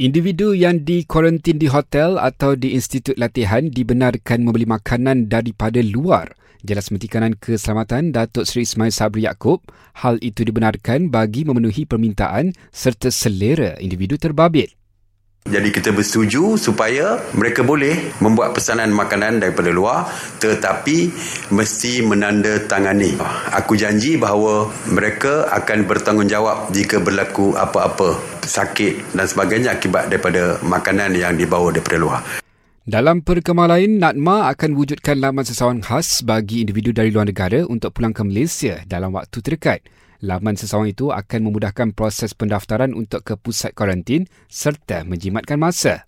[0.00, 6.32] Individu yang dikuarantin di hotel atau di institut latihan dibenarkan membeli makanan daripada luar.
[6.64, 9.60] Jelas Menteri Kanan Keselamatan Datuk Seri Ismail Sabri Yaakob,
[10.00, 14.79] hal itu dibenarkan bagi memenuhi permintaan serta selera individu terbabit.
[15.50, 20.06] Jadi kita bersetuju supaya mereka boleh membuat pesanan makanan daripada luar
[20.38, 21.10] tetapi
[21.50, 23.18] mesti menandatangani.
[23.58, 28.14] Aku janji bahawa mereka akan bertanggungjawab jika berlaku apa-apa
[28.46, 32.22] sakit dan sebagainya akibat daripada makanan yang dibawa daripada luar.
[32.90, 37.94] Dalam perkembangan lain, NATMA akan wujudkan laman sesawan khas bagi individu dari luar negara untuk
[37.94, 39.84] pulang ke Malaysia dalam waktu terdekat.
[40.20, 46.04] Laman seseorang itu akan memudahkan proses pendaftaran untuk ke pusat kuarantin serta menjimatkan masa.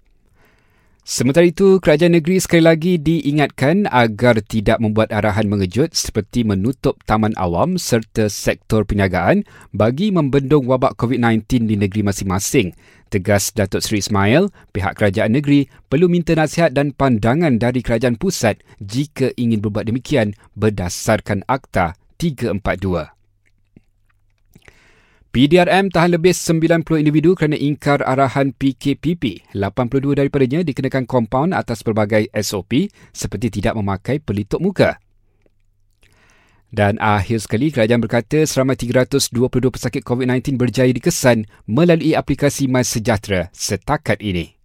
[1.02, 7.35] Sementara itu, kerajaan negeri sekali lagi diingatkan agar tidak membuat arahan mengejut seperti menutup taman
[7.35, 9.43] awam serta sektor perniagaan
[9.75, 12.79] bagi membendung wabak COVID-19 di negeri masing-masing.
[13.10, 18.63] Tegas Datuk Seri Ismail, pihak kerajaan negeri perlu minta nasihat dan pandangan dari kerajaan pusat
[18.79, 23.21] jika ingin berbuat demikian berdasarkan Akta 342.
[25.33, 29.57] PDRM tahan lebih 90 individu kerana ingkar arahan PKPP.
[29.57, 35.01] 82 daripadanya dikenakan kompaun atas pelbagai SOP seperti tidak memakai pelitup muka.
[36.69, 44.21] Dan akhir sekali, kerajaan berkata seramai 322 pesakit COVID-19 berjaya dikesan melalui aplikasi MySejahtera setakat
[44.21, 44.62] ini.